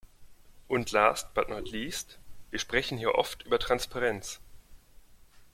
[0.67, 2.17] Und last but not least,
[2.49, 4.41] wir sprechen hier oft über Transparenz.